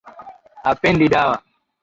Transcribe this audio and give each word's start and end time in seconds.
Hapendi 0.63 1.09
dawa 1.11 1.37